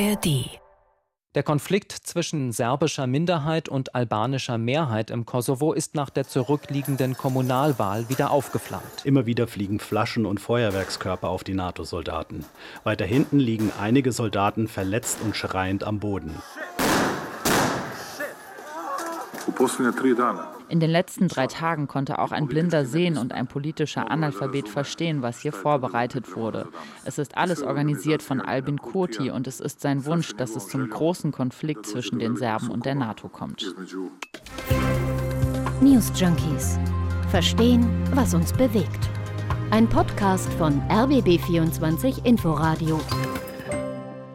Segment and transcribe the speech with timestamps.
[0.00, 0.60] ARD
[1.34, 8.08] der Konflikt zwischen serbischer Minderheit und albanischer Mehrheit im Kosovo ist nach der zurückliegenden Kommunalwahl
[8.08, 9.04] wieder aufgeflammt.
[9.04, 12.44] Immer wieder fliegen Flaschen und Feuerwerkskörper auf die NATO-Soldaten.
[12.82, 16.34] Weiter hinten liegen einige Soldaten verletzt und schreiend am Boden.
[20.68, 25.22] In den letzten drei Tagen konnte auch ein Blinder sehen und ein politischer Analphabet verstehen,
[25.22, 26.68] was hier vorbereitet wurde.
[27.04, 30.88] Es ist alles organisiert von Albin Kurti und es ist sein Wunsch, dass es zum
[30.88, 33.74] großen Konflikt zwischen den Serben und der NATO kommt.
[35.80, 36.78] News Junkies.
[37.30, 39.08] Verstehen, was uns bewegt.
[39.70, 43.00] Ein Podcast von RBB24 Inforadio.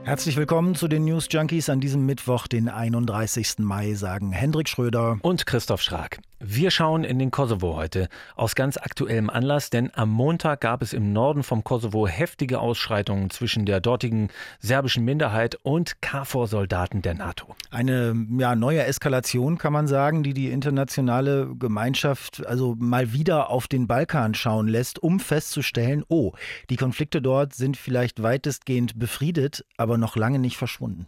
[0.05, 3.59] Herzlich willkommen zu den News Junkies an diesem Mittwoch, den 31.
[3.59, 6.19] Mai, sagen Hendrik Schröder und Christoph Schrag.
[6.45, 10.91] Wir schauen in den Kosovo heute aus ganz aktuellem Anlass, denn am Montag gab es
[10.91, 14.27] im Norden vom Kosovo heftige Ausschreitungen zwischen der dortigen
[14.59, 17.55] serbischen Minderheit und KFOR-Soldaten der NATO.
[17.71, 23.69] Eine ja, neue Eskalation kann man sagen, die die internationale Gemeinschaft also mal wieder auf
[23.69, 26.33] den Balkan schauen lässt, um festzustellen, oh,
[26.69, 31.07] die Konflikte dort sind vielleicht weitestgehend befriedet, aber noch lange nicht verschwunden.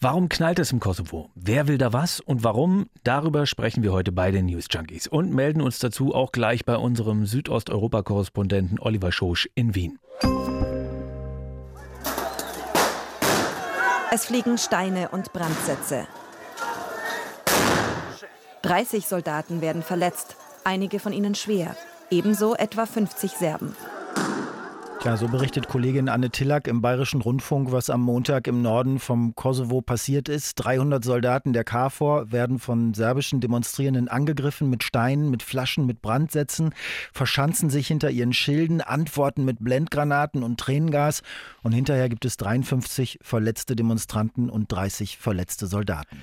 [0.00, 1.30] Warum knallt es im Kosovo?
[1.34, 2.86] Wer will da was und warum?
[3.04, 6.76] Darüber sprechen wir heute bei den News Junkies und melden uns dazu auch gleich bei
[6.76, 9.98] unserem Südosteuropa-Korrespondenten Oliver Schosch in Wien.
[14.10, 16.06] Es fliegen Steine und Brandsätze.
[18.62, 21.76] 30 Soldaten werden verletzt, einige von ihnen schwer,
[22.10, 23.74] ebenso etwa 50 Serben.
[25.04, 29.34] Ja, so berichtet Kollegin Anne Tillack im Bayerischen Rundfunk, was am Montag im Norden vom
[29.34, 30.54] Kosovo passiert ist.
[30.54, 36.72] 300 Soldaten der KFOR werden von serbischen Demonstrierenden angegriffen mit Steinen, mit Flaschen, mit Brandsätzen,
[37.12, 41.22] verschanzen sich hinter ihren Schilden, antworten mit Blendgranaten und Tränengas.
[41.64, 46.22] Und hinterher gibt es 53 verletzte Demonstranten und 30 verletzte Soldaten.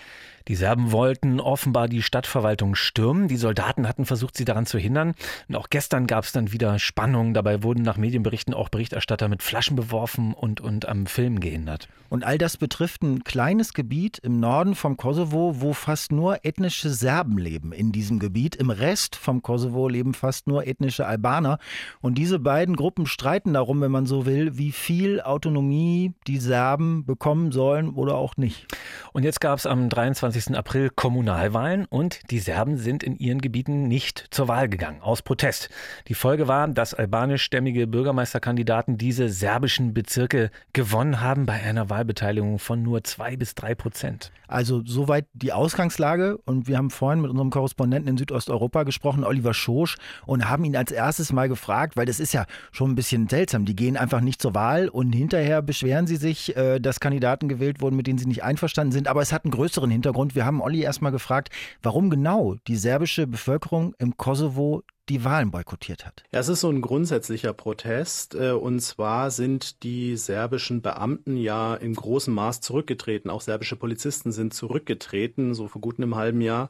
[0.49, 3.27] Die Serben wollten offenbar die Stadtverwaltung stürmen.
[3.27, 5.13] Die Soldaten hatten versucht, sie daran zu hindern.
[5.47, 7.35] Und auch gestern gab es dann wieder Spannungen.
[7.35, 11.87] Dabei wurden nach Medienberichten auch Berichterstatter mit Flaschen beworfen und, und am Filmen gehindert.
[12.09, 16.89] Und all das betrifft ein kleines Gebiet im Norden vom Kosovo, wo fast nur ethnische
[16.89, 18.55] Serben leben in diesem Gebiet.
[18.55, 21.59] Im Rest vom Kosovo leben fast nur ethnische Albaner.
[22.01, 27.05] Und diese beiden Gruppen streiten darum, wenn man so will, wie viel Autonomie die Serben
[27.05, 28.65] bekommen sollen oder auch nicht.
[29.13, 30.38] Und jetzt gab es am 23.
[30.39, 30.57] 20.
[30.57, 35.69] April Kommunalwahlen und die Serben sind in ihren Gebieten nicht zur Wahl gegangen, aus Protest.
[36.07, 42.81] Die Folge war, dass albanischstämmige Bürgermeisterkandidaten diese serbischen Bezirke gewonnen haben bei einer Wahlbeteiligung von
[42.81, 44.31] nur zwei bis drei Prozent.
[44.49, 49.53] Also soweit die Ausgangslage und wir haben vorhin mit unserem Korrespondenten in Südosteuropa gesprochen, Oliver
[49.53, 53.29] Schosch, und haben ihn als erstes mal gefragt, weil das ist ja schon ein bisschen
[53.29, 53.65] seltsam.
[53.65, 57.79] Die gehen einfach nicht zur Wahl und hinterher beschweren sie sich, äh, dass Kandidaten gewählt
[57.81, 59.07] wurden, mit denen sie nicht einverstanden sind.
[59.07, 60.28] Aber es hat einen größeren Hintergrund.
[60.29, 61.49] Und wir haben Olli erstmal gefragt,
[61.81, 66.23] warum genau die serbische Bevölkerung im Kosovo die Wahlen boykottiert hat.
[66.31, 68.35] Ja, es ist so ein grundsätzlicher Protest.
[68.35, 73.31] Äh, und zwar sind die serbischen Beamten ja in großem Maß zurückgetreten.
[73.31, 76.69] Auch serbische Polizisten sind zurückgetreten, so vor gut einem halben Jahr.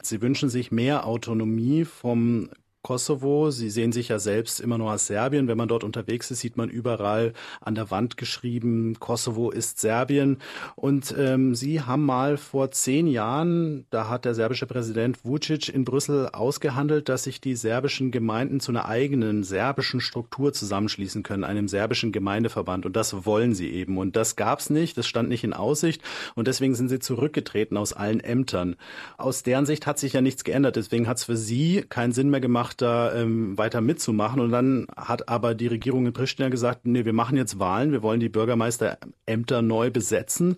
[0.00, 2.50] Sie wünschen sich mehr Autonomie vom
[2.82, 3.50] Kosovo.
[3.50, 5.46] Sie sehen sich ja selbst immer nur als Serbien.
[5.46, 10.38] Wenn man dort unterwegs ist, sieht man überall an der Wand geschrieben, Kosovo ist Serbien.
[10.74, 15.84] Und ähm, Sie haben mal vor zehn Jahren, da hat der serbische Präsident Vucic in
[15.84, 21.68] Brüssel ausgehandelt, dass sich die serbischen Gemeinden zu einer eigenen serbischen Struktur zusammenschließen können, einem
[21.68, 22.84] serbischen Gemeindeverband.
[22.84, 23.96] Und das wollen sie eben.
[23.96, 26.02] Und das gab es nicht, das stand nicht in Aussicht.
[26.34, 28.74] Und deswegen sind sie zurückgetreten aus allen Ämtern.
[29.18, 30.74] Aus deren Sicht hat sich ja nichts geändert.
[30.74, 34.40] Deswegen hat es für sie keinen Sinn mehr gemacht, gemacht, da ähm, weiter mitzumachen.
[34.40, 38.02] Und dann hat aber die Regierung in Pristina gesagt, nee, wir machen jetzt Wahlen, wir
[38.02, 40.56] wollen die Bürgermeisterämter neu besetzen.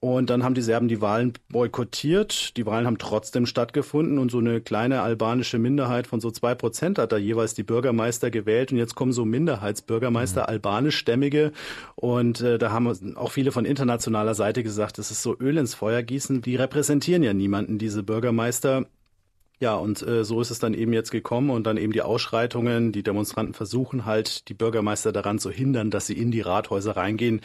[0.00, 2.58] Und dann haben die Serben die Wahlen boykottiert.
[2.58, 6.98] Die Wahlen haben trotzdem stattgefunden und so eine kleine albanische Minderheit von so zwei Prozent
[6.98, 8.70] hat da jeweils die Bürgermeister gewählt.
[8.70, 10.48] Und jetzt kommen so Minderheitsbürgermeister, mhm.
[10.48, 11.52] albanischstämmige.
[11.94, 15.72] Und äh, da haben auch viele von internationaler Seite gesagt, das ist so Öl ins
[15.72, 16.42] Feuer gießen.
[16.42, 18.84] Die repräsentieren ja niemanden, diese Bürgermeister.
[19.60, 22.90] Ja, und äh, so ist es dann eben jetzt gekommen und dann eben die Ausschreitungen.
[22.90, 27.40] Die Demonstranten versuchen halt, die Bürgermeister daran zu hindern, dass sie in die Rathäuser reingehen,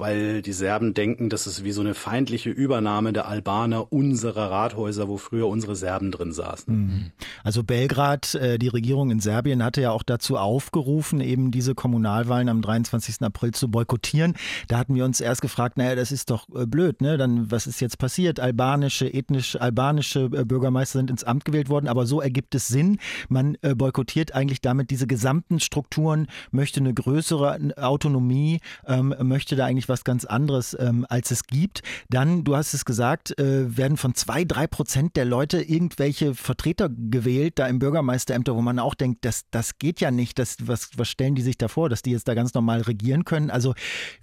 [0.00, 5.08] weil die Serben denken, das ist wie so eine feindliche Übernahme der Albaner unserer Rathäuser,
[5.08, 6.74] wo früher unsere Serben drin saßen.
[6.74, 7.10] Mhm.
[7.44, 12.48] Also Belgrad, äh, die Regierung in Serbien hatte ja auch dazu aufgerufen, eben diese Kommunalwahlen
[12.48, 13.22] am 23.
[13.22, 14.34] April zu boykottieren.
[14.68, 17.18] Da hatten wir uns erst gefragt, naja, das ist doch äh, blöd, ne?
[17.18, 18.40] Dann, was ist jetzt passiert?
[18.40, 22.98] Albanische, ethnisch albanische äh, Bürgermeister sind ins Amt gewählt worden, aber so ergibt es Sinn.
[23.28, 29.89] Man boykottiert eigentlich damit diese gesamten Strukturen, möchte eine größere Autonomie, ähm, möchte da eigentlich
[29.90, 31.82] was ganz anderes, ähm, als es gibt.
[32.08, 36.88] Dann, du hast es gesagt, äh, werden von zwei, drei Prozent der Leute irgendwelche Vertreter
[36.88, 40.38] gewählt, da im Bürgermeisterämter, wo man auch denkt, das, das geht ja nicht.
[40.38, 43.24] Das, was, was stellen die sich da vor, dass die jetzt da ganz normal regieren
[43.26, 43.50] können?
[43.50, 43.74] Also,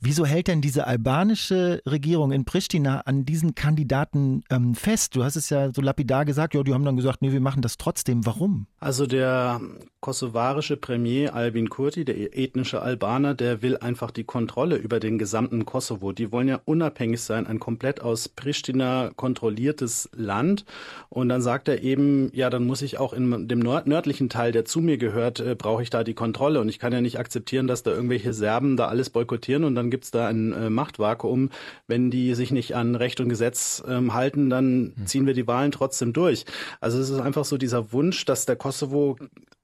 [0.01, 5.15] wieso hält denn diese albanische Regierung in Pristina an diesen Kandidaten ähm, fest?
[5.15, 7.61] Du hast es ja so lapidar gesagt, ja, die haben dann gesagt, nee, wir machen
[7.61, 8.25] das trotzdem.
[8.25, 8.67] Warum?
[8.79, 9.61] Also der
[9.99, 15.56] kosovarische Premier Albin Kurti, der ethnische Albaner, der will einfach die Kontrolle über den gesamten
[15.65, 16.11] Kosovo.
[16.11, 20.65] Die wollen ja unabhängig sein, ein komplett aus Pristina kontrolliertes Land.
[21.09, 24.65] Und dann sagt er eben, ja, dann muss ich auch in dem nördlichen Teil, der
[24.65, 26.61] zu mir gehört, äh, brauche ich da die Kontrolle.
[26.61, 29.91] Und ich kann ja nicht akzeptieren, dass da irgendwelche Serben da alles boykottieren und dann
[29.91, 31.49] gibt's da ein äh, Machtvakuum.
[31.87, 35.05] Wenn die sich nicht an Recht und Gesetz ähm, halten, dann hm.
[35.05, 36.45] ziehen wir die Wahlen trotzdem durch.
[36.81, 39.17] Also es ist einfach so dieser Wunsch, dass der Kosovo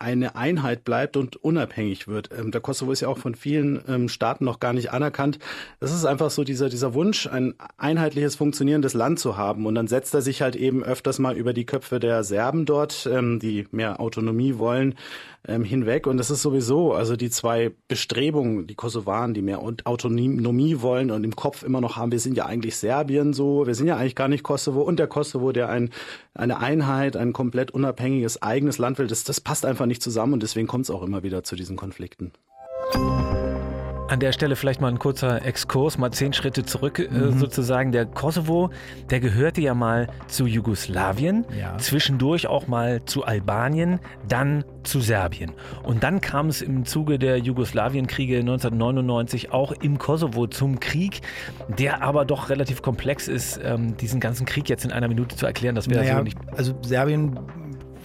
[0.03, 2.29] eine Einheit bleibt und unabhängig wird.
[2.37, 5.39] Ähm, der Kosovo ist ja auch von vielen ähm, Staaten noch gar nicht anerkannt.
[5.83, 9.65] Das ist einfach so dieser, dieser Wunsch, ein einheitliches, funktionierendes Land zu haben.
[9.65, 13.05] Und dann setzt er sich halt eben öfters mal über die Köpfe der Serben dort,
[13.11, 14.95] ähm, die mehr Autonomie wollen,
[15.45, 16.07] ähm, hinweg.
[16.07, 21.25] Und das ist sowieso, also die zwei Bestrebungen, die Kosovaren, die mehr Autonomie wollen und
[21.25, 24.15] im Kopf immer noch haben, wir sind ja eigentlich Serbien so, wir sind ja eigentlich
[24.15, 25.89] gar nicht Kosovo und der Kosovo, der ein,
[26.33, 30.43] eine Einheit, ein komplett unabhängiges eigenes Land will, das, das passt einfach nicht zusammen und
[30.43, 32.31] deswegen kommt es auch immer wieder zu diesen Konflikten.
[34.09, 37.39] An der Stelle vielleicht mal ein kurzer Exkurs, mal zehn Schritte zurück äh, mhm.
[37.39, 37.91] sozusagen.
[37.91, 38.69] Der Kosovo,
[39.09, 41.77] der gehörte ja mal zu Jugoslawien, ja.
[41.77, 45.53] zwischendurch auch mal zu Albanien, dann zu Serbien.
[45.83, 51.21] Und dann kam es im Zuge der Jugoslawienkriege 1999 auch im Kosovo zum Krieg,
[51.69, 55.45] der aber doch relativ komplex ist, ähm, diesen ganzen Krieg jetzt in einer Minute zu
[55.45, 55.75] erklären.
[55.75, 56.37] Das wäre naja, so nicht.
[56.55, 57.39] Also Serbien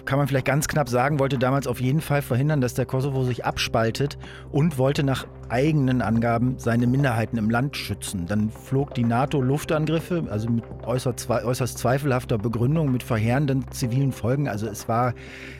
[0.08, 3.24] kann man vielleicht ganz knapp sagen, wollte damals auf jeden Fall verhindern, dass der Kosovo
[3.24, 4.16] sich abspaltet
[4.50, 8.26] und wollte nach eigenen Angaben seine Minderheiten im Land schützen.
[8.26, 14.48] Dann flog die NATO Luftangriffe, also mit äußerst, äußerst zweifelhafter Begründung, mit verheerenden zivilen Folgen.
[14.48, 15.14] Also es war,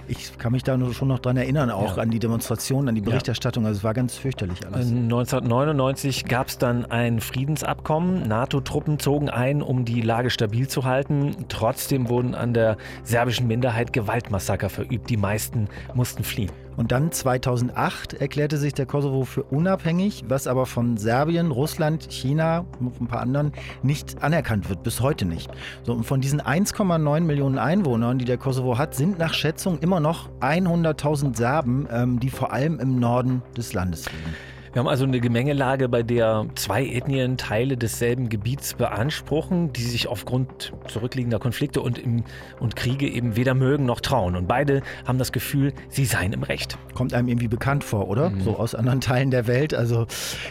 [0.07, 2.03] ich kann mich da schon noch dran erinnern, auch ja.
[2.03, 3.67] an die Demonstrationen, an die Berichterstattung.
[3.67, 4.89] Also es war ganz fürchterlich alles.
[4.89, 8.29] 1999 gab es dann ein Friedensabkommen.
[8.29, 11.37] NATO-Truppen zogen ein, um die Lage stabil zu halten.
[11.49, 15.11] Trotzdem wurden an der serbischen Minderheit Gewaltmassaker verübt.
[15.11, 16.51] Die meisten mussten fliehen.
[16.79, 22.67] Und dann 2008 erklärte sich der Kosovo für unabhängig, was aber von Serbien, Russland, China
[22.79, 23.53] und ein paar anderen
[23.83, 25.51] nicht anerkannt wird, bis heute nicht.
[25.83, 29.99] So, und von diesen 1,9 Millionen Einwohnern, die der Kosovo hat, sind nach Schätzung immer
[29.99, 34.37] noch 100.000 Serben, ähm, die vor allem im Norden des Landes leben.
[34.73, 40.09] Wir haben also eine Gemengelage, bei der zwei Ethnien Teile desselben Gebiets beanspruchen, die sich
[40.09, 42.25] aufgrund zurückliegender Konflikte und, im,
[42.61, 44.37] und Kriege eben weder mögen noch trauen.
[44.37, 46.79] Und beide haben das Gefühl, sie seien im Recht.
[46.95, 48.31] Kommt einem irgendwie bekannt vor, oder?
[48.31, 48.41] Mhm.
[48.43, 49.75] So aus anderen Teilen der Welt.
[49.75, 50.07] Also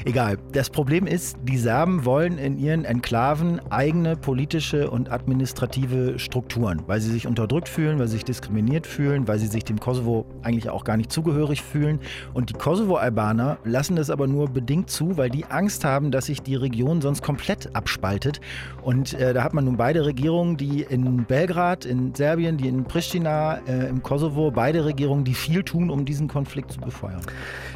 [0.05, 0.37] egal.
[0.51, 7.01] Das Problem ist, die Serben wollen in ihren Enklaven eigene politische und administrative Strukturen, weil
[7.01, 10.69] sie sich unterdrückt fühlen, weil sie sich diskriminiert fühlen, weil sie sich dem Kosovo eigentlich
[10.69, 11.99] auch gar nicht zugehörig fühlen.
[12.33, 16.27] Und die Kosovo-Albaner lassen das das aber nur bedingt zu, weil die Angst haben, dass
[16.27, 18.39] sich die Region sonst komplett abspaltet.
[18.81, 22.85] Und äh, da hat man nun beide Regierungen, die in Belgrad, in Serbien, die in
[22.85, 27.21] Pristina, äh, im Kosovo, beide Regierungen, die viel tun, um diesen Konflikt zu befeuern.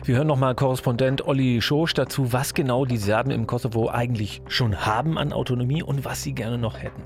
[0.06, 4.86] Wir hören nochmal Korrespondent Olli Schosch dazu, was genau die Serben im Kosovo eigentlich schon
[4.86, 7.02] haben an Autonomie und was sie gerne noch hätten.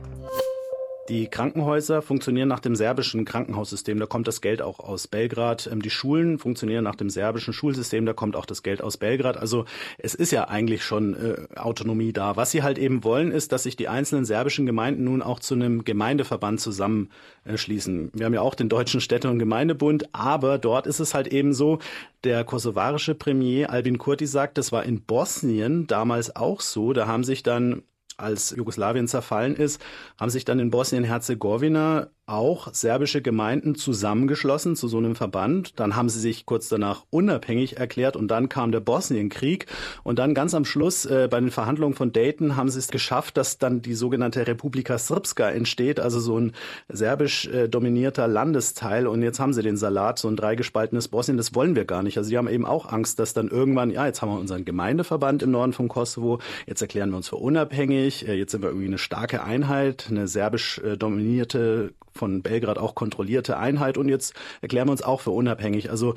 [1.08, 5.70] Die Krankenhäuser funktionieren nach dem serbischen Krankenhaussystem, da kommt das Geld auch aus Belgrad.
[5.72, 9.38] Ähm, die Schulen funktionieren nach dem serbischen Schulsystem, da kommt auch das Geld aus Belgrad.
[9.38, 9.66] Also
[10.00, 12.38] es ist ja eigentlich schon äh, Autonomie da.
[12.38, 15.54] Was sie halt eben wollen, ist, dass sich die einzelnen serbischen Gemeinden nun auch zu
[15.54, 18.10] einem Gemeindeverband zusammenschließen.
[18.16, 21.54] Wir haben ja auch den Deutschen Städte- und Gemeindebund, aber dort ist es halt eben
[21.54, 21.78] so,
[22.24, 26.94] der kosovarische Premier Albin Kurti sagt, das war in Bosnien damals auch so.
[26.94, 27.84] Da haben sich dann
[28.18, 29.82] als Jugoslawien zerfallen ist,
[30.20, 35.80] haben sich dann in Bosnien-Herzegowina auch serbische Gemeinden zusammengeschlossen zu so einem Verband.
[35.80, 39.68] Dann haben sie sich kurz danach unabhängig erklärt und dann kam der Bosnienkrieg.
[40.04, 43.38] Und dann ganz am Schluss äh, bei den Verhandlungen von Dayton haben sie es geschafft,
[43.38, 46.54] dass dann die sogenannte Republika Srpska entsteht, also so ein
[46.90, 49.06] serbisch äh, dominierter Landesteil.
[49.06, 51.38] Und jetzt haben sie den Salat, so ein dreigespaltenes Bosnien.
[51.38, 52.18] Das wollen wir gar nicht.
[52.18, 55.44] Also die haben eben auch Angst, dass dann irgendwann, ja, jetzt haben wir unseren Gemeindeverband
[55.44, 58.88] im Norden von Kosovo, jetzt erklären wir uns für unabhängig, äh, jetzt sind wir irgendwie
[58.88, 64.88] eine starke Einheit, eine serbisch äh, dominierte von Belgrad auch kontrollierte Einheit und jetzt erklären
[64.88, 65.90] wir uns auch für unabhängig.
[65.90, 66.16] Also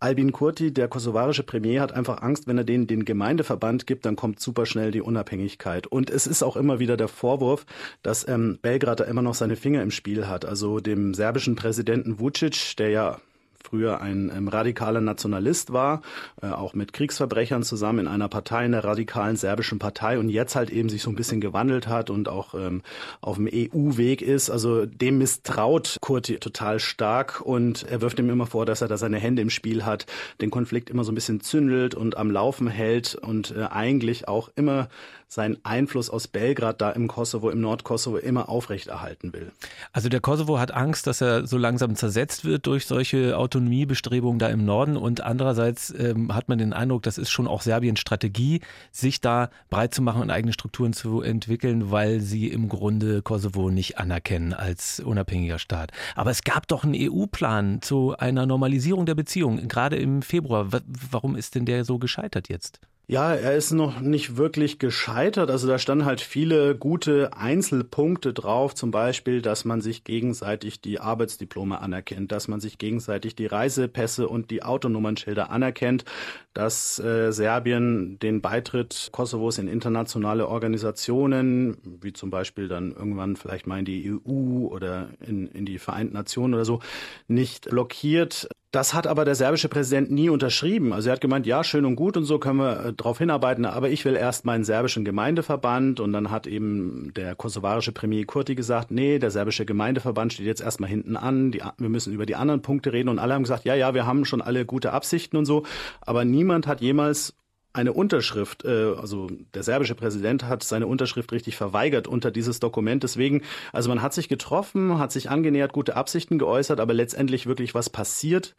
[0.00, 4.16] Albin Kurti, der kosovarische Premier, hat einfach Angst, wenn er denen den Gemeindeverband gibt, dann
[4.16, 5.86] kommt super schnell die Unabhängigkeit.
[5.86, 7.64] Und es ist auch immer wieder der Vorwurf,
[8.02, 10.44] dass ähm, Belgrad da immer noch seine Finger im Spiel hat.
[10.44, 13.20] Also dem serbischen Präsidenten Vucic, der ja
[13.64, 16.02] früher ein ähm, radikaler Nationalist war,
[16.42, 20.54] äh, auch mit Kriegsverbrechern zusammen in einer Partei, in der radikalen serbischen Partei und jetzt
[20.54, 22.82] halt eben sich so ein bisschen gewandelt hat und auch ähm,
[23.20, 24.50] auf dem EU-Weg ist.
[24.50, 28.96] Also dem misstraut Kurti total stark und er wirft ihm immer vor, dass er da
[28.96, 30.06] seine Hände im Spiel hat,
[30.40, 34.50] den Konflikt immer so ein bisschen zündelt und am Laufen hält und äh, eigentlich auch
[34.56, 34.88] immer
[35.28, 39.52] seinen Einfluss aus Belgrad da im Kosovo, im Nordkosovo immer aufrechterhalten will.
[39.92, 44.48] Also der Kosovo hat Angst, dass er so langsam zersetzt wird durch solche Autonomiebestrebungen da
[44.48, 48.60] im Norden und andererseits ähm, hat man den Eindruck, das ist schon auch Serbiens Strategie,
[48.92, 53.70] sich da breit zu machen und eigene Strukturen zu entwickeln, weil sie im Grunde Kosovo
[53.70, 55.92] nicht anerkennen als unabhängiger Staat.
[56.14, 60.68] Aber es gab doch einen EU-Plan zu einer Normalisierung der Beziehungen, gerade im Februar.
[61.10, 62.80] Warum ist denn der so gescheitert jetzt?
[63.06, 65.50] Ja, er ist noch nicht wirklich gescheitert.
[65.50, 71.00] Also da standen halt viele gute Einzelpunkte drauf, zum Beispiel, dass man sich gegenseitig die
[71.00, 76.06] Arbeitsdiplome anerkennt, dass man sich gegenseitig die Reisepässe und die Autonummernschilder anerkennt,
[76.54, 83.66] dass äh, Serbien den Beitritt Kosovos in internationale Organisationen, wie zum Beispiel dann irgendwann vielleicht
[83.66, 86.80] mal in die EU oder in, in die Vereinten Nationen oder so,
[87.28, 88.48] nicht blockiert.
[88.74, 90.92] Das hat aber der serbische Präsident nie unterschrieben.
[90.92, 93.66] Also er hat gemeint, ja, schön und gut und so können wir äh, darauf hinarbeiten,
[93.66, 96.00] aber ich will erst meinen serbischen Gemeindeverband.
[96.00, 100.60] Und dann hat eben der kosovarische Premier Kurti gesagt, nee, der serbische Gemeindeverband steht jetzt
[100.60, 103.10] erstmal hinten an, die, wir müssen über die anderen Punkte reden.
[103.10, 105.62] Und alle haben gesagt, ja, ja, wir haben schon alle gute Absichten und so,
[106.00, 107.34] aber niemand hat jemals
[107.74, 113.02] eine Unterschrift, äh, also der serbische Präsident hat seine Unterschrift richtig verweigert unter dieses Dokument.
[113.02, 117.74] Deswegen, also man hat sich getroffen, hat sich angenähert, gute Absichten geäußert, aber letztendlich wirklich
[117.74, 118.54] was passiert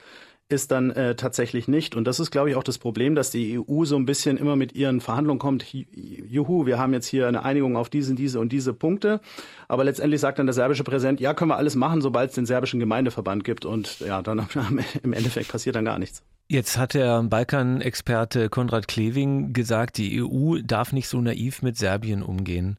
[0.48, 1.96] ist dann äh, tatsächlich nicht.
[1.96, 4.56] Und das ist, glaube ich, auch das Problem, dass die EU so ein bisschen immer
[4.56, 8.52] mit ihren Verhandlungen kommt, juhu, wir haben jetzt hier eine Einigung auf diese, diese und
[8.52, 9.22] diese Punkte.
[9.68, 12.46] Aber letztendlich sagt dann der serbische Präsident, ja, können wir alles machen, sobald es den
[12.46, 13.66] serbischen Gemeindeverband gibt.
[13.66, 14.48] Und ja, dann
[15.04, 16.22] im Endeffekt passiert dann gar nichts.
[16.48, 22.22] Jetzt hat der Balkan-Experte Konrad Kleving gesagt, die EU darf nicht so naiv mit Serbien
[22.22, 22.78] umgehen.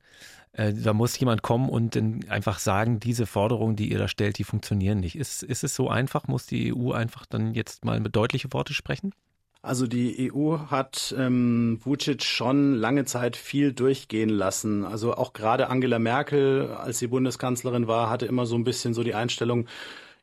[0.53, 1.97] Äh, da muss jemand kommen und
[2.31, 5.17] einfach sagen, diese Forderungen, die ihr da stellt, die funktionieren nicht.
[5.17, 6.29] Ist, ist es so einfach?
[6.29, 9.13] Muss die EU einfach dann jetzt mal mit deutliche Worte sprechen?
[9.63, 14.85] Also die EU hat ähm, Vucic schon lange Zeit viel durchgehen lassen.
[14.85, 19.03] Also auch gerade Angela Merkel, als sie Bundeskanzlerin war, hatte immer so ein bisschen so
[19.03, 19.67] die Einstellung,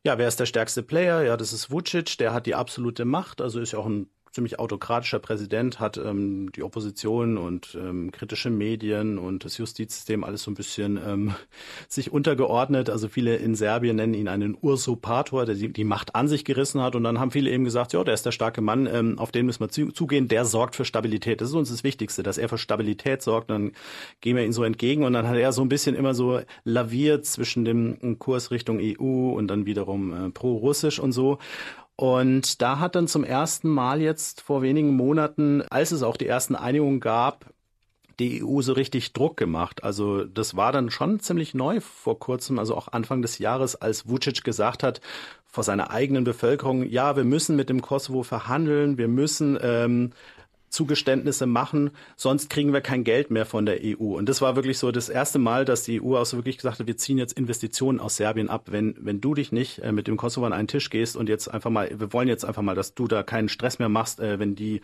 [0.04, 1.22] ja, wer ist der stärkste Player?
[1.22, 4.58] Ja, das ist Vucic, der hat die absolute Macht, also ist ja auch ein ziemlich
[4.58, 10.50] autokratischer Präsident, hat ähm, die Opposition und ähm, kritische Medien und das Justizsystem alles so
[10.50, 11.34] ein bisschen ähm,
[11.88, 12.90] sich untergeordnet.
[12.90, 16.82] Also viele in Serbien nennen ihn einen Usurpator, der die, die Macht an sich gerissen
[16.82, 16.96] hat.
[16.96, 19.46] Und dann haben viele eben gesagt, ja, der ist der starke Mann, ähm, auf den
[19.46, 21.40] müssen wir zu, zugehen, der sorgt für Stabilität.
[21.40, 23.50] Das ist uns das Wichtigste, dass er für Stabilität sorgt.
[23.50, 23.70] Dann
[24.20, 25.04] gehen wir ihn so entgegen.
[25.04, 29.30] Und dann hat er so ein bisschen immer so laviert zwischen dem Kurs Richtung EU
[29.30, 31.38] und dann wiederum äh, pro-russisch und so.
[31.96, 36.26] Und da hat dann zum ersten Mal jetzt vor wenigen Monaten, als es auch die
[36.26, 37.52] ersten Einigungen gab,
[38.18, 39.84] die EU so richtig Druck gemacht.
[39.84, 44.08] Also das war dann schon ziemlich neu vor kurzem, also auch Anfang des Jahres, als
[44.08, 45.00] Vucic gesagt hat
[45.44, 50.10] vor seiner eigenen Bevölkerung, ja, wir müssen mit dem Kosovo verhandeln, wir müssen ähm,
[50.74, 54.16] Zugeständnisse machen, sonst kriegen wir kein Geld mehr von der EU.
[54.16, 56.80] Und das war wirklich so das erste Mal, dass die EU auch so wirklich gesagt
[56.80, 60.08] hat, wir ziehen jetzt Investitionen aus Serbien ab, wenn, wenn du dich nicht äh, mit
[60.08, 62.74] dem Kosovo an einen Tisch gehst und jetzt einfach mal, wir wollen jetzt einfach mal,
[62.74, 64.80] dass du da keinen Stress mehr machst, äh, wenn die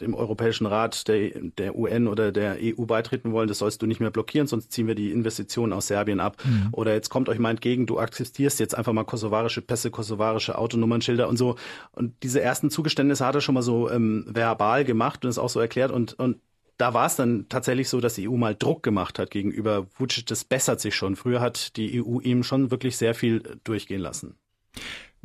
[0.00, 4.00] dem Europäischen Rat, der, der UN oder der EU beitreten wollen, das sollst du nicht
[4.00, 6.36] mehr blockieren, sonst ziehen wir die Investitionen aus Serbien ab.
[6.44, 6.68] Mhm.
[6.72, 11.28] Oder jetzt kommt euch mal entgegen, du akzeptierst jetzt einfach mal kosovarische Pässe, kosovarische Autonummernschilder
[11.28, 11.56] und so.
[11.92, 15.48] Und diese ersten Zugeständnisse hat er schon mal so ähm, verbal gemacht und ist auch
[15.48, 16.38] so erklärt und, und
[16.76, 20.26] da war es dann tatsächlich so, dass die EU mal Druck gemacht hat gegenüber Vucic.
[20.26, 21.14] Das bessert sich schon.
[21.14, 24.36] Früher hat die EU ihm schon wirklich sehr viel durchgehen lassen.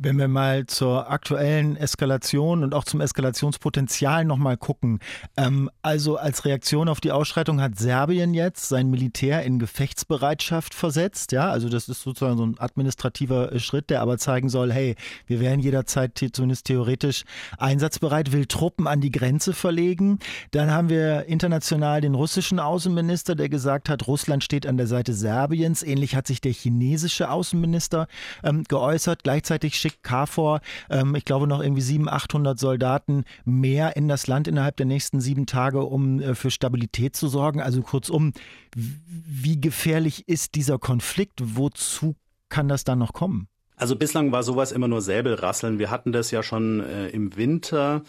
[0.02, 4.98] Wenn wir mal zur aktuellen Eskalation und auch zum Eskalationspotenzial nochmal gucken.
[5.36, 11.32] Ähm, also als Reaktion auf die Ausschreitung hat Serbien jetzt sein Militär in Gefechtsbereitschaft versetzt.
[11.32, 14.94] Ja, also das ist sozusagen so ein administrativer Schritt, der aber zeigen soll, hey,
[15.26, 17.24] wir wären jederzeit zumindest theoretisch
[17.58, 20.18] einsatzbereit, will Truppen an die Grenze verlegen.
[20.50, 25.12] Dann haben wir international den russischen Außenminister, der gesagt hat, Russland steht an der Seite
[25.12, 25.82] Serbiens.
[25.82, 28.06] Ähnlich hat sich der chinesische Außenminister
[28.42, 29.24] ähm, geäußert.
[29.24, 34.26] Gleichzeitig schickt schickt KFOR, ähm, ich glaube, noch irgendwie 700, 800 Soldaten mehr in das
[34.26, 37.60] Land innerhalb der nächsten sieben Tage, um äh, für Stabilität zu sorgen.
[37.60, 38.32] Also kurzum,
[38.74, 41.40] wie gefährlich ist dieser Konflikt?
[41.42, 42.16] Wozu
[42.48, 43.48] kann das dann noch kommen?
[43.76, 45.78] Also bislang war sowas immer nur Säbelrasseln.
[45.78, 48.02] Wir hatten das ja schon äh, im Winter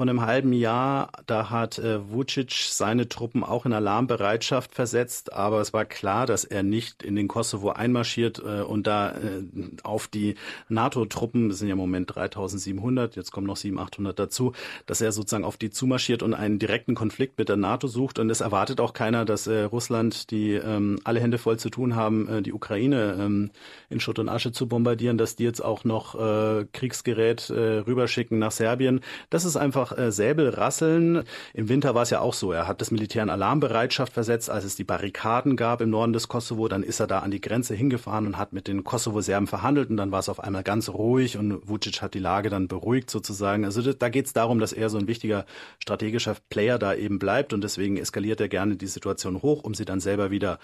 [0.00, 1.12] von einem halben Jahr.
[1.26, 6.44] Da hat äh, Vucic seine Truppen auch in Alarmbereitschaft versetzt, aber es war klar, dass
[6.44, 9.42] er nicht in den Kosovo einmarschiert äh, und da äh,
[9.82, 10.36] auf die
[10.70, 14.52] NATO-Truppen, das sind ja im Moment 3700, jetzt kommen noch 700, 800 dazu,
[14.86, 18.18] dass er sozusagen auf die zumarschiert und einen direkten Konflikt mit der NATO sucht.
[18.18, 21.94] Und es erwartet auch keiner, dass äh, Russland, die ähm, alle Hände voll zu tun
[21.94, 23.50] haben, äh, die Ukraine ähm,
[23.90, 28.38] in Schutt und Asche zu bombardieren, dass die jetzt auch noch äh, Kriegsgerät äh, rüberschicken
[28.38, 29.02] nach Serbien.
[29.28, 31.24] Das ist einfach äh, Säbelrasseln.
[31.54, 32.52] Im Winter war es ja auch so.
[32.52, 36.28] Er hat das Militär in Alarmbereitschaft versetzt, als es die Barrikaden gab im Norden des
[36.28, 36.68] Kosovo.
[36.68, 39.96] Dann ist er da an die Grenze hingefahren und hat mit den Kosovo-Serben verhandelt und
[39.96, 43.64] dann war es auf einmal ganz ruhig und Vucic hat die Lage dann beruhigt sozusagen.
[43.64, 45.44] Also da geht es darum, dass er so ein wichtiger
[45.78, 49.84] strategischer Player da eben bleibt und deswegen eskaliert er gerne die Situation hoch, um sie
[49.84, 50.58] dann selber wieder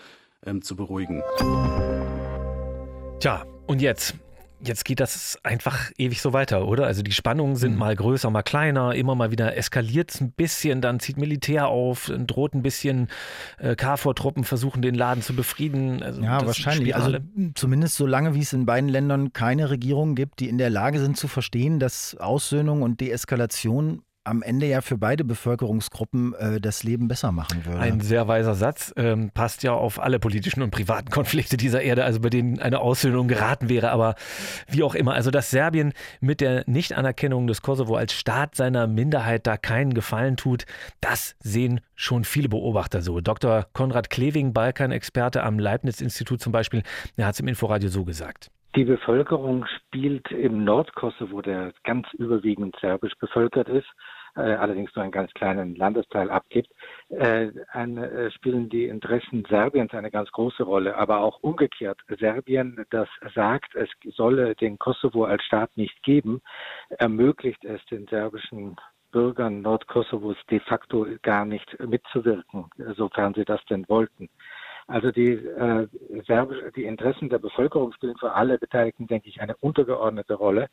[0.45, 1.23] ähm, zu beruhigen.
[3.21, 4.15] Tja, und jetzt?
[4.61, 6.87] Jetzt geht das einfach ewig so weiter, oder?
[6.87, 7.79] Also die Spannungen sind mhm.
[7.79, 12.11] mal größer, mal kleiner, immer mal wieder eskaliert es ein bisschen, dann zieht Militär auf,
[12.27, 13.09] droht ein bisschen
[13.59, 16.03] äh, KFOR-Truppen versuchen den Laden zu befrieden.
[16.03, 16.97] Also ja, wahrscheinlich.
[16.97, 17.19] Also
[17.55, 21.01] zumindest so lange, wie es in beiden Ländern keine Regierungen gibt, die in der Lage
[21.01, 26.83] sind zu verstehen, dass Aussöhnung und Deeskalation am Ende ja für beide Bevölkerungsgruppen äh, das
[26.83, 27.79] Leben besser machen würde.
[27.79, 32.05] Ein sehr weiser Satz, ähm, passt ja auf alle politischen und privaten Konflikte dieser Erde,
[32.05, 34.15] also bei denen eine Aussöhnung geraten wäre, aber
[34.69, 35.15] wie auch immer.
[35.15, 40.37] Also dass Serbien mit der Nichtanerkennung des Kosovo als Staat seiner Minderheit da keinen Gefallen
[40.37, 40.67] tut,
[41.01, 43.21] das sehen schon viele Beobachter so.
[43.21, 43.67] Dr.
[43.73, 46.83] Konrad Kleving, Balkanexperte am Leibniz-Institut zum Beispiel,
[47.17, 48.51] er hat es im Inforadio so gesagt.
[48.77, 53.89] Die Bevölkerung spielt im Nordkosovo, der ganz überwiegend serbisch bevölkert ist,
[54.41, 56.71] allerdings nur einen ganz kleinen Landesteil abgibt,
[57.09, 62.01] äh, ein, äh, spielen die Interessen Serbiens eine ganz große Rolle, aber auch umgekehrt.
[62.19, 66.43] Serbien, das sagt, es solle den Kosovo als Staat nicht geben,
[66.91, 68.77] ermöglicht es den serbischen
[69.13, 72.67] Bürgern Nordkosovos de facto gar nicht mitzuwirken,
[72.97, 74.29] sofern sie das denn wollten.
[74.89, 75.89] Also die, äh,
[76.77, 80.69] die Interessen der Bevölkerung spielen für alle Beteiligten, denke ich, eine untergeordnete Rolle.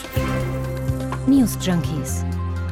[1.29, 2.25] News Junkies.